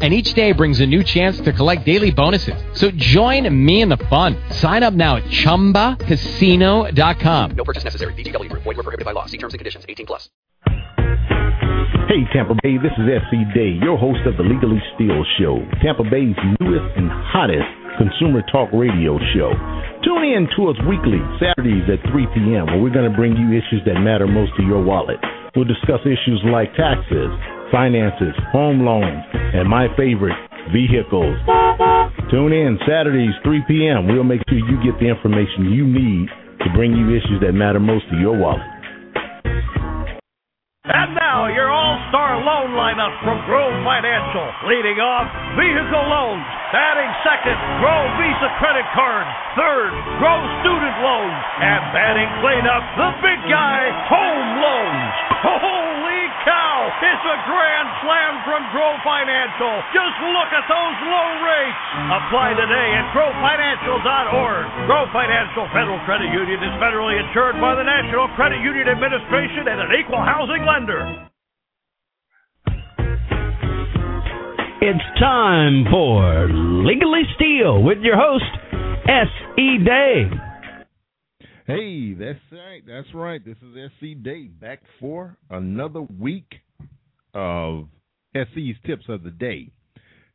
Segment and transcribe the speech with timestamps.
[0.00, 2.62] and each day brings a new chance to collect daily bonuses.
[2.72, 4.36] So join me in the fun.
[4.50, 7.50] Sign up now at ChumbaCasino.com.
[7.56, 8.14] No purchase necessary.
[8.14, 8.62] VGW Group.
[8.62, 9.26] Void were prohibited by law.
[9.26, 9.84] See terms and conditions.
[9.88, 10.30] 18 plus.
[12.08, 13.44] Hey, Tampa Bay, this is S.E.
[13.52, 17.68] Day, your host of the Legally Steel Show, Tampa Bay's newest and hottest
[18.00, 19.52] consumer talk radio show.
[20.00, 23.52] Tune in to us weekly, Saturdays at 3 p.m., where we're going to bring you
[23.52, 25.20] issues that matter most to your wallet.
[25.54, 27.28] We'll discuss issues like taxes,
[27.70, 30.36] finances, home loans, and my favorite,
[30.72, 31.36] vehicles.
[32.30, 34.08] Tune in Saturdays, 3 p.m.
[34.08, 36.28] We'll make sure you get the information you need
[36.60, 38.66] to bring you issues that matter most to your wallet.
[40.88, 44.46] And now, your all-star loan lineup from Grow Financial.
[44.72, 46.40] Leading off, vehicle loans.
[46.72, 49.28] Batting second, Grow Visa credit card.
[49.52, 51.40] Third, Grow student loans.
[51.60, 55.12] And batting cleanup, the big guy, home loans.
[56.98, 57.14] Holy cow!
[57.14, 59.74] It's a grand slam from Grow Financial.
[59.94, 61.82] Just look at those low rates.
[62.10, 64.64] Apply today at growfinancial.org.
[64.86, 69.80] Grow Financial Federal Credit Union is federally insured by the National Credit Union Administration and
[69.80, 71.28] an equal housing lender.
[74.80, 76.48] It's time for
[76.86, 78.46] Legally Steel with your host,
[79.08, 79.78] S.E.
[79.84, 80.30] Day.
[81.66, 82.82] Hey, that's right.
[82.86, 83.44] That's right.
[83.44, 84.14] This is S.E.
[84.14, 86.62] Day back for another week
[87.38, 87.88] of
[88.34, 89.70] S.E.'s tips of the day.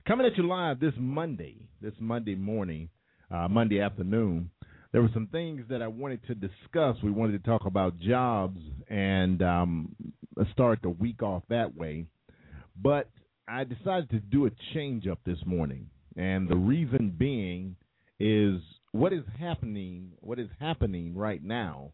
[0.08, 2.90] Coming at you live this Monday, this Monday morning,
[3.30, 4.50] uh, Monday afternoon.
[4.94, 6.96] There were some things that I wanted to discuss.
[7.04, 8.60] We wanted to talk about jobs
[8.90, 9.96] and um,
[10.54, 12.06] start the week off that way.
[12.82, 13.10] But
[13.48, 15.88] I decided to do a change up this morning.
[16.16, 17.76] And the reason being
[18.20, 21.92] is what is happening what is happening right now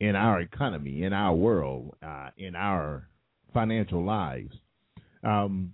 [0.00, 3.08] in our economy, in our world, uh, in our
[3.52, 4.54] financial lives.
[5.24, 5.72] Um,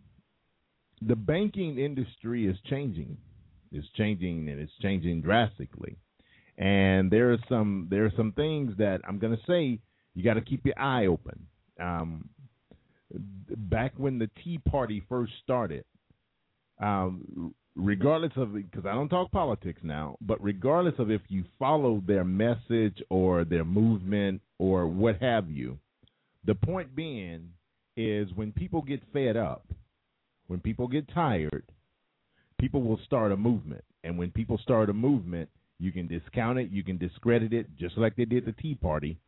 [1.00, 3.16] the banking industry is changing.
[3.72, 5.96] It's changing and it's changing drastically.
[6.56, 9.78] And there are some there are some things that I'm going to say
[10.14, 11.46] you got to keep your eye open.
[11.80, 12.28] Um,
[13.56, 15.84] back when the Tea Party first started,
[16.82, 22.02] um, regardless of because I don't talk politics now, but regardless of if you follow
[22.06, 25.78] their message or their movement or what have you,
[26.44, 27.50] the point being
[27.98, 29.66] is when people get fed up,
[30.46, 31.64] when people get tired,
[32.60, 35.48] people will start a movement, and when people start a movement,
[35.80, 39.18] you can discount it, you can discredit it, just like they did the Tea Party,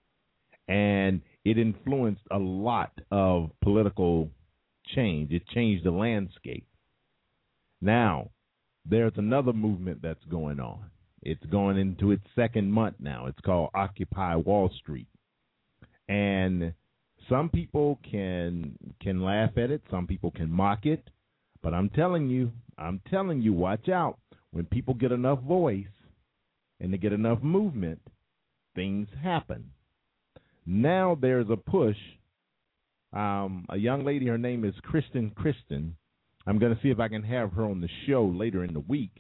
[0.68, 4.30] and it influenced a lot of political
[4.94, 5.32] change.
[5.32, 6.66] It changed the landscape.
[7.80, 8.30] Now,
[8.84, 10.90] there's another movement that's going on.
[11.22, 13.26] It's going into its second month now.
[13.26, 15.08] It's called Occupy Wall Street.
[16.08, 16.72] And
[17.30, 21.08] some people can can laugh at it, some people can mock it,
[21.62, 24.18] but I'm telling you, I'm telling you watch out.
[24.52, 25.86] When people get enough voice
[26.80, 28.00] and they get enough movement,
[28.74, 29.70] things happen.
[30.66, 31.96] Now there's a push
[33.12, 35.96] um, a young lady, her name is Kristen Kristen,
[36.46, 38.80] I'm going to see if I can have her on the show later in the
[38.80, 39.10] week.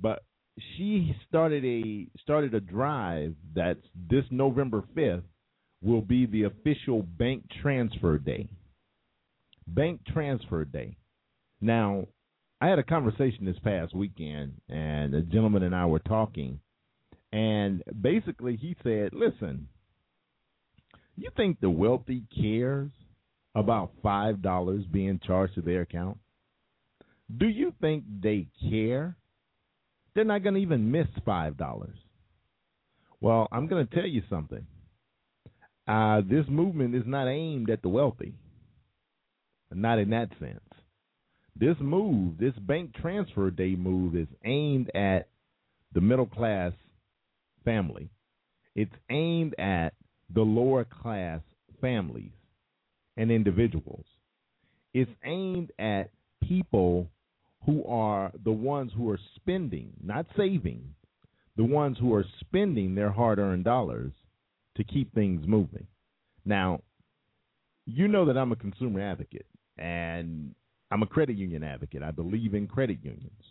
[0.00, 0.24] But
[0.76, 3.80] she started a started a drive that's
[4.10, 5.22] this November 5th
[5.82, 8.48] will be the official bank transfer day.
[9.66, 10.96] Bank transfer day.
[11.60, 12.06] Now,
[12.60, 16.60] I had a conversation this past weekend and a gentleman and I were talking
[17.32, 19.68] and basically he said, "Listen,
[21.16, 22.90] you think the wealthy cares
[23.54, 26.18] about $5 being charged to their account?"
[27.34, 29.16] Do you think they care?
[30.14, 31.94] They're not going to even miss $5.
[33.20, 34.66] Well, I'm going to tell you something.
[35.92, 38.32] Uh, this movement is not aimed at the wealthy,
[39.70, 40.64] not in that sense.
[41.54, 45.28] This move, this bank transfer day move, is aimed at
[45.92, 46.72] the middle class
[47.62, 48.08] family.
[48.74, 49.92] It's aimed at
[50.34, 51.42] the lower class
[51.82, 52.32] families
[53.18, 54.06] and individuals.
[54.94, 56.08] It's aimed at
[56.42, 57.06] people
[57.66, 60.94] who are the ones who are spending, not saving,
[61.58, 64.12] the ones who are spending their hard earned dollars
[64.76, 65.86] to keep things moving.
[66.44, 66.80] Now,
[67.86, 69.46] you know that I'm a consumer advocate
[69.78, 70.54] and
[70.90, 72.02] I'm a credit union advocate.
[72.02, 73.42] I believe in credit unions.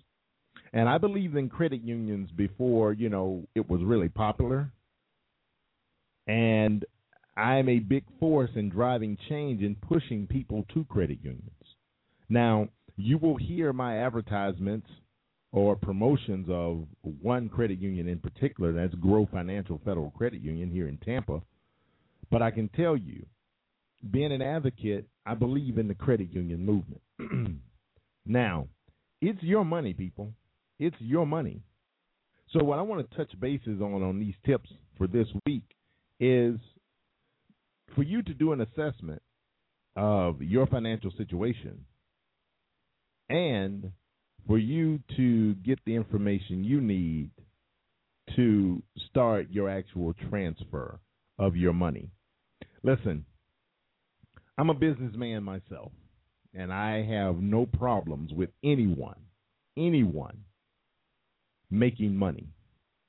[0.73, 4.71] And I believed in credit unions before, you know, it was really popular.
[6.27, 6.85] And
[7.35, 11.49] I am a big force in driving change and pushing people to credit unions.
[12.29, 14.87] Now, you will hear my advertisements
[15.53, 16.85] or promotions of
[17.21, 21.41] one credit union in particular, that's Grow Financial Federal Credit Union here in Tampa.
[22.29, 23.25] But I can tell you,
[24.09, 27.01] being an advocate, I believe in the credit union movement.
[28.25, 28.67] now,
[29.21, 30.33] it's your money, people.
[30.79, 31.61] It's your money.
[32.51, 35.63] So what I want to touch bases on on these tips for this week
[36.19, 36.55] is
[37.95, 39.21] for you to do an assessment
[39.95, 41.85] of your financial situation
[43.29, 43.91] and
[44.47, 47.31] for you to get the information you need
[48.35, 50.99] to start your actual transfer
[51.37, 52.09] of your money.
[52.83, 53.25] Listen,
[54.57, 55.91] I'm a businessman myself,
[56.53, 59.19] and I have no problems with anyone,
[59.77, 60.43] anyone
[61.69, 62.47] making money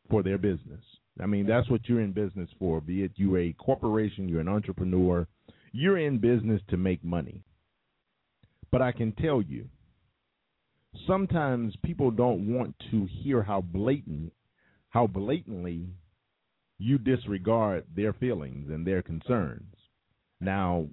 [0.09, 0.81] for their business.
[1.21, 4.49] I mean, that's what you're in business for, be it you're a corporation, you're an
[4.49, 5.27] entrepreneur,
[5.73, 7.43] you're in business to make money.
[8.71, 9.69] But I can tell you,
[11.07, 14.33] sometimes people don't want to hear how blatant,
[14.91, 15.87] how blatantly
[16.79, 19.75] you disregard their feelings and their concerns.
[20.41, 20.89] Now,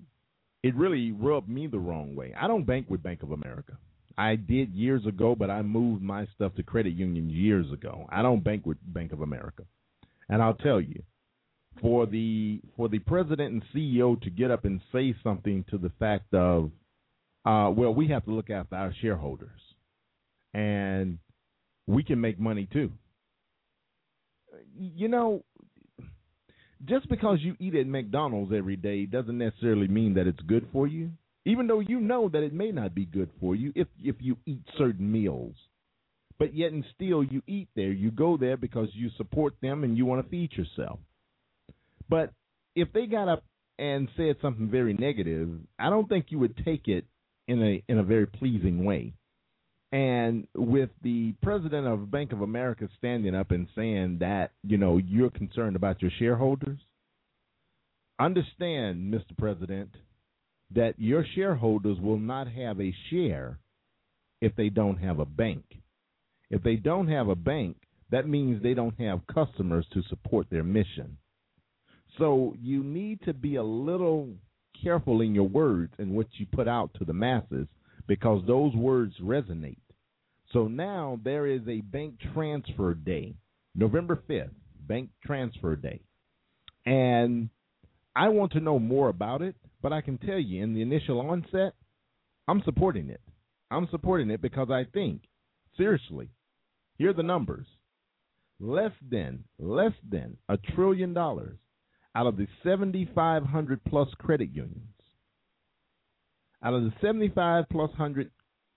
[0.62, 2.34] it really rubbed me the wrong way.
[2.40, 3.78] I don't bank with Bank of America.
[4.18, 8.06] I did years ago, but I moved my stuff to credit unions years ago.
[8.10, 9.63] I don't bank with Bank of America.
[10.28, 11.01] And I'll tell you,
[11.81, 15.92] for the for the president and CEO to get up and say something to the
[16.00, 16.72] fact of,
[17.46, 19.62] uh, well, we have to look after our shareholders,
[20.54, 21.19] and
[21.88, 22.92] we can make money too.
[24.78, 25.44] You know,
[26.86, 30.88] just because you eat at McDonald's every day doesn't necessarily mean that it's good for
[30.88, 31.12] you
[31.46, 34.38] even though you know that it may not be good for you if if you
[34.46, 35.56] eat certain meals.
[36.38, 37.92] But yet and still you eat there.
[37.92, 41.00] You go there because you support them and you want to feed yourself.
[42.07, 42.31] But
[42.75, 43.44] if they got up
[43.78, 47.06] and said something very negative, I don't think you would take it
[47.48, 49.13] in a in a very pleasing way.
[49.91, 54.97] And with the president of Bank of America standing up and saying that, you know,
[54.97, 56.77] you're concerned about your shareholders,
[58.19, 59.36] understand, Mr.
[59.38, 59.89] President,
[60.75, 63.57] that your shareholders will not have a share
[64.41, 65.63] if they don't have a bank.
[66.51, 67.77] If they don't have a bank,
[68.12, 71.18] that means they don't have customers to support their mission.
[72.18, 74.30] So you need to be a little
[74.83, 77.68] careful in your words and what you put out to the masses
[78.09, 79.77] because those words resonate.
[80.51, 83.35] So now there is a bank transfer day,
[83.75, 84.50] November 5th,
[84.88, 86.01] bank transfer day.
[86.88, 87.50] And
[88.15, 89.56] I want to know more about it.
[89.83, 91.73] But I can tell you, in the initial onset,
[92.47, 93.21] I'm supporting it.
[93.69, 95.21] I'm supporting it because I think,
[95.77, 96.29] seriously,
[96.97, 97.67] here are the numbers.
[98.59, 101.59] Less than, less than a trillion dollars
[102.15, 104.99] out of the 7,500 plus credit unions.
[106.63, 108.29] Out of the 75 plus 100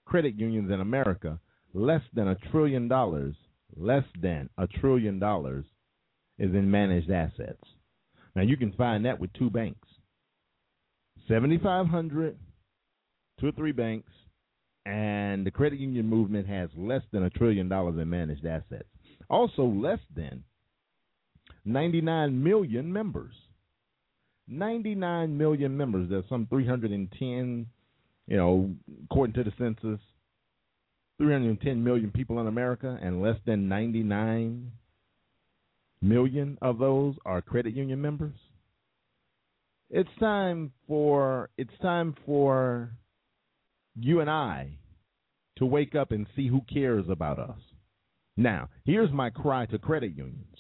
[0.05, 1.39] credit unions in America,
[1.75, 3.35] less than a trillion dollars,
[3.77, 5.65] less than a trillion dollars
[6.39, 7.63] is in managed assets.
[8.35, 9.89] Now you can find that with two banks.
[11.29, 12.37] 7,500,
[13.41, 14.11] two or three banks,
[14.87, 18.89] and the credit union movement has less than a trillion dollars in managed assets.
[19.31, 20.43] Also, less than
[21.65, 23.35] 99 million members.
[24.49, 26.11] 99 million members.
[26.11, 27.67] There's some 310,
[28.27, 28.71] you know,
[29.05, 30.01] according to the census,
[31.19, 34.73] 310 million people in America, and less than 99
[36.01, 38.35] million of those are credit union members
[39.93, 42.91] it's time for it's time for
[43.95, 44.79] you and I
[45.59, 47.59] to wake up and see who cares about us.
[48.39, 50.52] Now, here's my cry to credit unions.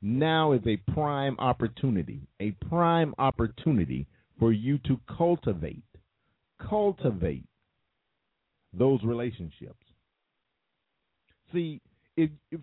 [0.00, 4.06] Now is a prime opportunity, a prime opportunity
[4.38, 5.82] for you to cultivate,
[6.68, 7.44] cultivate
[8.72, 9.84] those relationships.
[11.52, 11.80] See,
[12.16, 12.60] if, if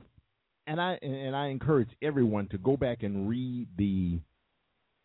[0.67, 4.19] and I and I encourage everyone to go back and read the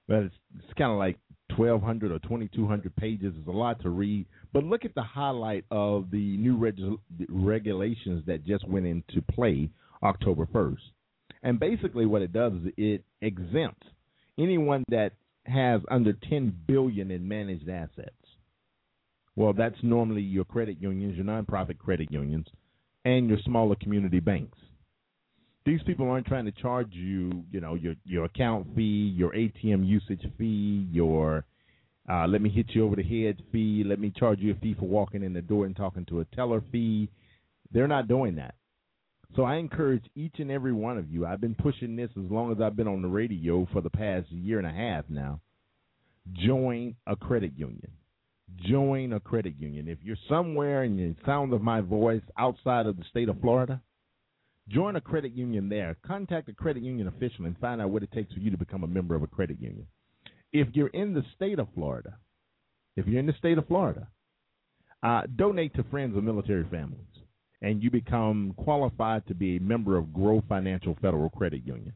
[0.09, 1.19] Well, it's, it's kind of like
[1.57, 3.35] 1,200 or 2,200 pages.
[3.37, 4.27] It's a lot to read.
[4.53, 6.81] But look at the highlight of the new reg-
[7.29, 9.71] regulations that just went into play
[10.03, 10.79] October 1st.
[11.42, 13.87] And basically, what it does is it exempts
[14.38, 15.12] anyone that
[15.47, 18.11] has under 10 billion in managed assets.
[19.37, 22.47] Well, that's normally your credit unions, your nonprofit credit unions,
[23.04, 24.59] and your smaller community banks
[25.64, 29.87] these people aren't trying to charge you, you know, your your account fee, your ATM
[29.87, 31.44] usage fee, your
[32.09, 34.75] uh, let me hit you over the head fee, let me charge you a fee
[34.78, 37.09] for walking in the door and talking to a teller fee.
[37.73, 38.54] They're not doing that.
[39.37, 41.25] So I encourage each and every one of you.
[41.25, 44.31] I've been pushing this as long as I've been on the radio for the past
[44.31, 45.41] year and a half now.
[46.33, 47.93] Join a credit union.
[48.57, 49.87] Join a credit union.
[49.89, 53.81] If you're somewhere in the sound of my voice outside of the state of Florida,
[54.69, 55.97] join a credit union there.
[56.05, 58.83] Contact a credit union official and find out what it takes for you to become
[58.83, 59.87] a member of a credit union.
[60.53, 62.17] If you're in the state of Florida,
[62.97, 64.09] if you're in the state of Florida,
[65.05, 67.07] uh, donate to friends of military families
[67.62, 71.93] and you become qualified to be a member of Grow Financial Federal Credit Union.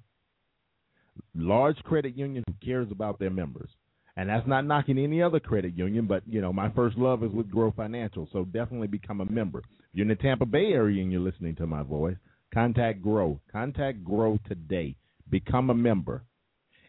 [1.34, 3.70] Large credit union who cares about their members.
[4.16, 7.32] And that's not knocking any other credit union, but you know, my first love is
[7.32, 9.58] with Grow Financial, so definitely become a member.
[9.58, 12.16] If you're in the Tampa Bay area and you're listening to my voice,
[12.52, 13.40] contact Grow.
[13.50, 14.96] Contact Grow today.
[15.30, 16.22] Become a member.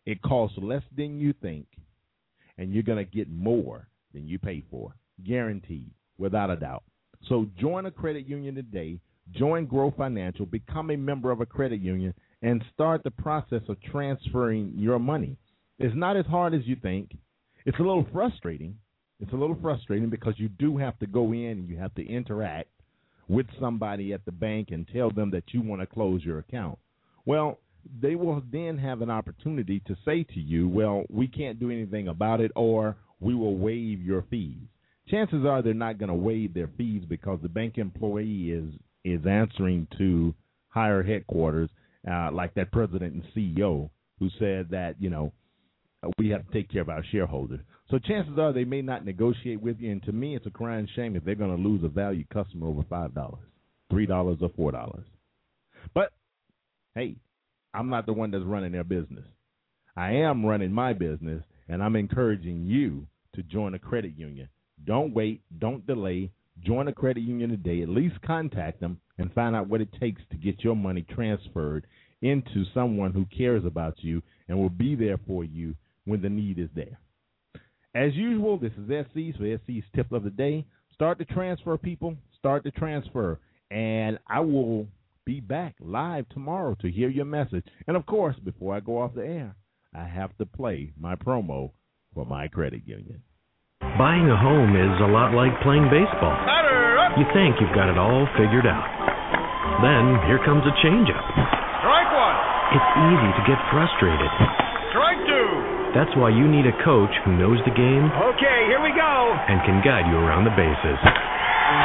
[0.06, 1.66] It costs less than you think,
[2.60, 4.96] and you're going to get more than you pay for.
[5.26, 6.84] Guaranteed, without a doubt.
[7.28, 9.00] So join a credit union today.
[9.32, 10.46] Join Grow Financial.
[10.46, 15.38] Become a member of a credit union and start the process of transferring your money.
[15.80, 17.16] It's not as hard as you think.
[17.66, 18.78] It's a little frustrating.
[19.20, 22.08] It's a little frustrating because you do have to go in and you have to
[22.08, 22.70] interact
[23.28, 26.78] with somebody at the bank and tell them that you want to close your account.
[27.26, 27.60] Well,
[28.02, 32.08] they will then have an opportunity to say to you, well, we can't do anything
[32.08, 34.68] about it or we will waive your fees
[35.10, 39.26] chances are they're not going to waive their fees because the bank employee is is
[39.28, 40.34] answering to
[40.70, 41.70] higher headquarters,
[42.10, 45.32] uh, like that president and CEO who said that you know
[46.18, 47.60] we have to take care of our shareholders.
[47.90, 49.92] So chances are they may not negotiate with you.
[49.92, 52.68] And to me, it's a crying shame if they're going to lose a valued customer
[52.68, 53.46] over five dollars,
[53.90, 55.06] three dollars, or four dollars.
[55.94, 56.12] But
[56.96, 57.16] hey,
[57.74, 59.26] I'm not the one that's running their business.
[59.96, 64.50] I am running my business, and I'm encouraging you to join a credit union.
[64.84, 65.42] Don't wait.
[65.60, 66.32] Don't delay.
[66.62, 67.82] Join a credit union today.
[67.82, 71.88] At least contact them and find out what it takes to get your money transferred
[72.22, 76.60] into someone who cares about you and will be there for you when the need
[76.60, 77.00] is there.
[77.94, 80.66] As usual, this is S.E.'s for S.E.'s tip of the day.
[80.94, 82.16] Start to transfer, people.
[82.38, 83.40] Start to transfer.
[83.72, 84.88] And I will
[85.26, 87.66] be back live tomorrow to hear your message.
[87.88, 89.56] And of course, before I go off the air,
[89.94, 91.72] I have to play my promo
[92.14, 93.22] for my credit union.
[93.96, 96.36] Buying a home is a lot like playing baseball.
[97.16, 98.84] You think you've got it all figured out.
[99.80, 101.24] Then here comes a changeup.
[101.80, 102.38] Strike one.
[102.76, 104.32] It's easy to get frustrated.
[104.92, 105.48] Strike two.
[105.96, 109.32] That's why you need a coach who knows the game Okay, here we go.
[109.48, 111.00] and can guide you around the bases.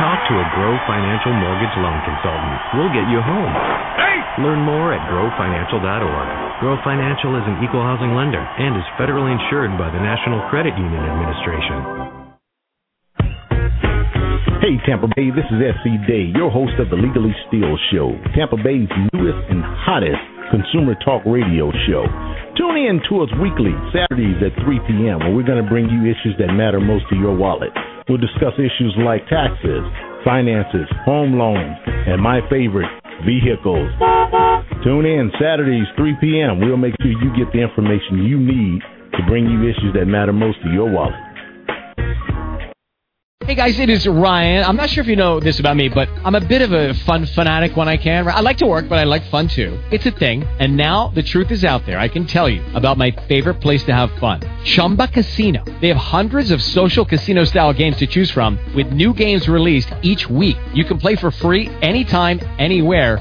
[0.03, 2.59] Talk to a Grow Financial Mortgage Loan Consultant.
[2.75, 3.55] We'll get you home.
[4.03, 4.19] Hey!
[4.43, 6.50] Learn more at growfinancial.org.
[6.61, 10.77] Grow Financial is an equal housing lender and is federally insured by the National Credit
[10.77, 11.81] Union Administration.
[14.61, 15.97] Hey, Tampa Bay, this is S.E.
[16.05, 20.21] Day, your host of the Legally Steel Show, Tampa Bay's newest and hottest
[20.53, 22.05] consumer talk radio show.
[22.61, 26.13] Tune in to us weekly, Saturdays at 3 p.m., where we're going to bring you
[26.13, 27.73] issues that matter most to your wallet.
[28.05, 29.81] We'll discuss issues like taxes,
[30.29, 32.93] finances, home loans, and my favorite,
[33.25, 33.89] vehicles.
[34.83, 36.59] Tune in Saturdays, 3 p.m.
[36.59, 38.81] We'll make sure you get the information you need
[39.13, 41.15] to bring you issues that matter most to your wallet.
[43.45, 44.65] Hey guys, it is Ryan.
[44.65, 46.95] I'm not sure if you know this about me, but I'm a bit of a
[46.95, 48.27] fun fanatic when I can.
[48.27, 49.79] I like to work, but I like fun too.
[49.91, 50.45] It's a thing.
[50.61, 51.99] And now the truth is out there.
[51.99, 54.41] I can tell you about my favorite place to have fun.
[54.65, 55.63] Chumba Casino.
[55.81, 59.93] They have hundreds of social casino style games to choose from with new games released
[60.01, 60.57] each week.
[60.73, 63.21] You can play for free anytime, anywhere